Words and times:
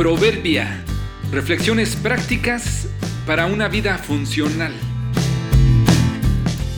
Proverbia. 0.00 0.82
Reflexiones 1.30 1.94
prácticas 1.94 2.88
para 3.26 3.44
una 3.44 3.68
vida 3.68 3.98
funcional. 3.98 4.72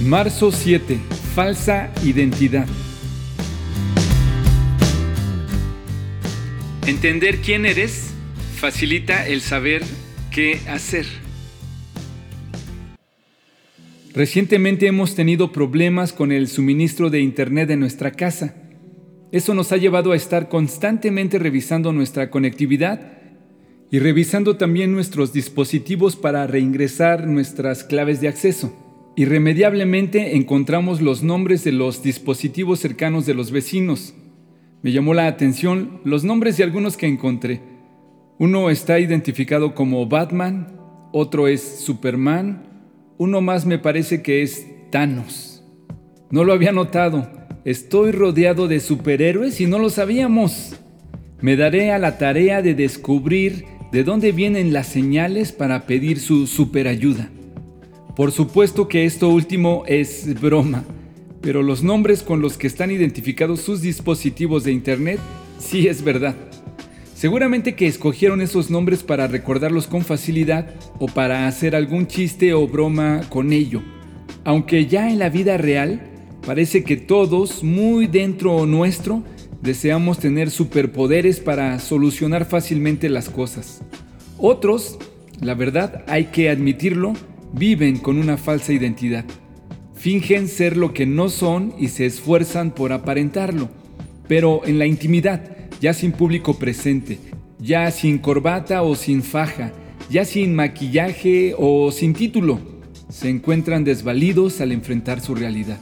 Marzo 0.01 0.51
7. 0.51 0.99
Falsa 1.33 1.93
identidad. 2.03 2.67
Entender 6.85 7.39
quién 7.43 7.65
eres 7.65 8.13
facilita 8.57 9.25
el 9.29 9.41
saber 9.41 9.85
qué 10.33 10.59
hacer. 10.67 11.07
Recientemente 14.15 14.89
hemos 14.89 15.15
tenido 15.15 15.53
problemas 15.53 16.13
con 16.13 16.33
el 16.33 16.49
suministro 16.49 17.09
de 17.09 17.21
Internet 17.21 17.69
de 17.69 17.77
nuestra 17.77 18.11
casa. 18.11 18.62
Eso 19.33 19.55
nos 19.55 19.73
ha 19.73 19.79
llevado 19.79 20.13
a 20.13 20.17
estar 20.17 20.51
constantemente 20.51 21.39
revisando 21.39 21.91
nuestra 21.95 22.31
conectividad 22.31 23.19
y 23.91 23.99
revisando 23.99 24.59
también 24.59 24.93
nuestros 24.93 25.33
dispositivos 25.33 26.17
para 26.17 26.47
reingresar 26.47 27.27
nuestras 27.27 27.83
claves 27.83 28.21
de 28.21 28.29
acceso. 28.29 28.77
Irremediablemente 29.17 30.37
encontramos 30.37 31.01
los 31.01 31.23
nombres 31.23 31.65
de 31.65 31.73
los 31.73 32.03
dispositivos 32.03 32.79
cercanos 32.81 33.25
de 33.25 33.33
los 33.33 33.51
vecinos. 33.51 34.15
Me 34.83 34.93
llamó 34.93 35.15
la 35.15 35.27
atención 35.27 36.01
los 36.05 36.25
nombres 36.25 36.59
de 36.59 36.65
algunos 36.65 36.99
que 36.99 37.07
encontré. 37.07 37.63
Uno 38.39 38.69
está 38.69 38.99
identificado 38.99 39.75
como 39.75 40.07
Batman, 40.07 40.79
otro 41.13 41.49
es 41.49 41.63
Superman, 41.63 42.65
uno 43.17 43.41
más 43.41 43.65
me 43.65 43.79
parece 43.79 44.23
que 44.23 44.43
es 44.43 44.67
Thanos. 44.91 45.65
No 46.31 46.45
lo 46.45 46.53
había 46.53 46.73
notado. 46.73 47.42
Estoy 47.65 48.11
rodeado 48.11 48.67
de 48.67 48.81
superhéroes 48.81 49.61
y 49.61 49.67
no 49.67 49.79
lo 49.79 49.89
sabíamos. 49.89 50.75
Me 51.41 51.55
daré 51.55 51.93
a 51.93 51.99
la 52.01 52.19
tarea 52.19 52.61
de 52.61 52.75
descubrir 52.75 53.67
de 53.93 54.03
dónde 54.03 54.33
vienen 54.33 54.73
las 54.73 54.89
señales 54.89 55.53
para 55.53 55.87
pedir 55.87 56.19
su 56.19 56.49
superayuda. 56.49 57.31
Por 58.17 58.33
supuesto 58.33 58.89
que 58.89 59.05
esto 59.05 59.29
último 59.29 59.85
es 59.87 60.41
broma, 60.41 60.85
pero 61.41 61.63
los 61.63 61.85
nombres 61.85 62.25
con 62.25 62.43
los 62.43 62.59
que 62.59 62.67
están 62.67 62.91
identificados 62.91 63.61
sus 63.61 63.81
dispositivos 63.81 64.65
de 64.65 64.73
Internet 64.73 65.21
sí 65.61 65.87
es 65.87 66.03
verdad. 66.03 66.35
Seguramente 67.15 67.77
que 67.77 67.87
escogieron 67.87 68.41
esos 68.41 68.71
nombres 68.71 69.05
para 69.05 69.29
recordarlos 69.29 69.87
con 69.87 70.05
facilidad 70.05 70.75
o 70.99 71.07
para 71.07 71.47
hacer 71.47 71.77
algún 71.77 72.09
chiste 72.09 72.55
o 72.55 72.67
broma 72.67 73.21
con 73.29 73.53
ello. 73.53 73.83
Aunque 74.43 74.87
ya 74.87 75.09
en 75.13 75.21
la 75.21 75.29
vida 75.29 75.59
real 75.59 76.12
parece 76.45 76.85
que 76.85 76.97
todos, 76.97 77.63
muy 77.65 78.07
dentro 78.07 78.67
nuestro, 78.67 79.23
deseamos 79.63 80.19
tener 80.19 80.51
superpoderes 80.51 81.41
para 81.41 81.79
solucionar 81.79 82.45
fácilmente 82.45 83.09
las 83.09 83.31
cosas. 83.31 83.83
Otros, 84.39 84.99
la 85.41 85.55
verdad 85.55 86.05
hay 86.09 86.27
que 86.27 86.51
admitirlo, 86.51 87.15
viven 87.53 87.99
con 87.99 88.19
una 88.19 88.37
falsa 88.37 88.73
identidad. 88.73 89.25
Fingen 89.95 90.49
ser 90.49 90.77
lo 90.77 90.93
que 90.93 91.07
no 91.07 91.29
son 91.29 91.75
y 91.79 91.89
se 91.89 92.07
esfuerzan 92.07 92.73
por 92.73 92.93
aparentarlo. 92.93 93.71
Pero 94.27 94.63
en 94.65 94.79
la 94.79 94.87
intimidad, 94.87 95.57
ya 95.81 95.95
sin 95.95 96.13
público 96.13 96.59
presente, 96.59 97.19
ya 97.61 97.91
sin 97.91 98.19
corbata 98.19 98.83
o 98.83 98.97
sin 98.97 99.23
faja, 99.23 99.73
ya 100.11 100.25
sin 100.25 100.55
maquillaje 100.55 101.55
o 101.57 101.93
sin 101.93 102.15
título, 102.15 102.59
se 103.09 103.29
encuentran 103.29 103.85
desvalidos 103.85 104.61
al 104.61 104.73
enfrentar 104.73 105.21
su 105.21 105.35
realidad. 105.35 105.79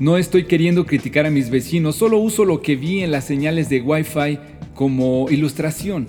No 0.00 0.16
estoy 0.16 0.44
queriendo 0.44 0.86
criticar 0.86 1.26
a 1.26 1.30
mis 1.30 1.50
vecinos, 1.50 1.96
solo 1.96 2.16
uso 2.16 2.46
lo 2.46 2.62
que 2.62 2.74
vi 2.74 3.02
en 3.02 3.10
las 3.10 3.26
señales 3.26 3.68
de 3.68 3.82
Wi-Fi 3.82 4.38
como 4.74 5.26
ilustración. 5.28 6.08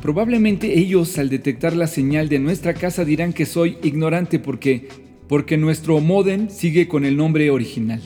Probablemente 0.00 0.78
ellos 0.78 1.18
al 1.18 1.28
detectar 1.28 1.76
la 1.76 1.86
señal 1.86 2.30
de 2.30 2.38
nuestra 2.38 2.72
casa 2.72 3.04
dirán 3.04 3.34
que 3.34 3.44
soy 3.44 3.76
ignorante 3.82 4.38
porque 4.38 4.88
porque 5.28 5.58
nuestro 5.58 6.00
modem 6.00 6.48
sigue 6.48 6.88
con 6.88 7.04
el 7.04 7.18
nombre 7.18 7.50
original. 7.50 8.00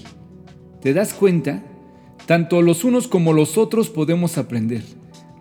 ¿Te 0.82 0.92
das 0.92 1.14
cuenta? 1.14 1.62
Tanto 2.26 2.60
los 2.60 2.82
unos 2.82 3.06
como 3.06 3.32
los 3.32 3.56
otros 3.56 3.90
podemos 3.90 4.36
aprender. 4.36 4.82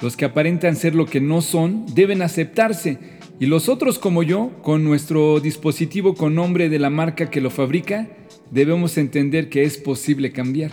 Los 0.02 0.16
que 0.16 0.26
aparentan 0.26 0.76
ser 0.76 0.94
lo 0.94 1.08
que 1.08 1.20
no 1.20 1.42
son 1.42 1.88
deben 1.96 2.22
aceptarse 2.22 3.00
y 3.40 3.48
los 3.48 3.70
otros 3.70 3.98
como 3.98 4.22
yo, 4.22 4.52
con 4.62 4.84
nuestro 4.84 5.40
dispositivo 5.40 6.14
con 6.14 6.36
nombre 6.36 6.70
de 6.70 6.78
la 6.78 6.92
marca 6.92 7.32
que 7.32 7.42
lo 7.42 7.50
fabrica, 7.50 8.08
debemos 8.54 8.98
entender 8.98 9.50
que 9.50 9.64
es 9.64 9.78
posible 9.78 10.32
cambiar. 10.32 10.72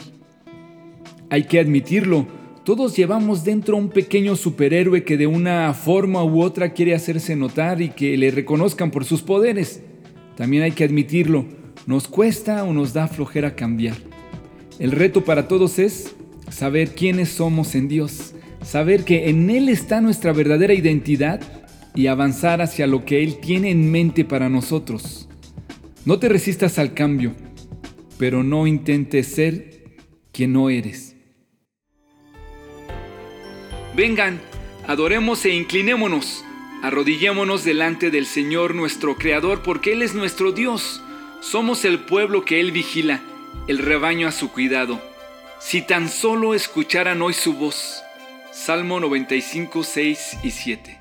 Hay 1.31 1.45
que 1.45 1.59
admitirlo, 1.59 2.27
todos 2.65 2.95
llevamos 2.95 3.43
dentro 3.43 3.77
un 3.77 3.89
pequeño 3.89 4.37
superhéroe 4.37 5.03
que 5.03 5.17
de 5.17 5.27
una 5.27 5.73
forma 5.73 6.23
u 6.23 6.43
otra 6.43 6.75
quiere 6.75 6.95
hacerse 6.95 7.37
notar 7.37 7.81
y 7.81 7.89
que 7.89 8.17
le 8.19 8.31
reconozcan 8.31 8.91
por 8.91 9.07
sus 9.07 9.23
poderes. 9.23 9.83
También 10.37 10.63
hay 10.63 10.73
que 10.73 10.85
admitirlo, 10.85 11.47
nos 11.87 12.07
cuesta 12.07 12.65
o 12.65 12.75
nos 12.75 12.93
da 12.93 13.09
flojera 13.09 13.57
cambiar. 13.57 13.97
El 14.79 14.93
reto 14.93 15.25
para 15.25 15.49
todos 15.49 15.79
es 15.79 16.15
saber 16.51 16.95
quiénes 16.95 17.31
somos 17.31 17.75
en 17.75 17.89
Dios, 17.89 18.35
saber 18.63 19.05
que 19.05 19.31
en 19.31 19.49
Él 19.49 19.71
está 19.71 20.03
nuestra 20.03 20.35
verdadera 20.35 20.75
identidad 20.75 21.41
y 21.95 22.09
avanzar 22.09 22.61
hacia 22.61 22.87
lo 22.87 23.07
que 23.07 23.23
Él 23.23 23.39
tiene 23.41 23.71
en 23.71 23.91
mente 23.91 24.25
para 24.27 24.51
nosotros. 24.51 25.29
No 26.05 26.19
te 26.19 26.29
resistas 26.29 26.79
al 26.79 26.95
cambio, 26.95 27.35
pero 28.21 28.43
no 28.43 28.67
intentes 28.67 29.29
ser 29.29 29.83
quien 30.31 30.53
no 30.53 30.69
eres. 30.69 31.17
Vengan, 33.97 34.43
adoremos 34.87 35.47
e 35.47 35.55
inclinémonos, 35.55 36.45
arrodillémonos 36.83 37.65
delante 37.65 38.11
del 38.11 38.27
Señor 38.27 38.75
nuestro 38.75 39.17
Creador, 39.17 39.63
porque 39.63 39.95
Él 39.95 40.03
es 40.03 40.13
nuestro 40.15 40.53
Dios. 40.53 41.03
Somos 41.41 41.87
el 41.87 42.01
pueblo 42.01 42.45
que 42.45 42.61
Él 42.61 42.73
vigila 42.73 43.23
el 43.69 43.79
rebaño 43.79 44.29
a 44.29 44.33
su 44.33 44.53
cuidado. 44.53 45.01
Si 45.59 45.81
tan 45.81 46.11
solo 46.11 46.53
escucharan 46.53 47.23
hoy 47.23 47.33
su 47.33 47.55
voz. 47.55 48.03
Salmo 48.53 49.01
95, 49.01 49.83
6 49.83 50.39
y 50.43 50.51
7. 50.51 51.00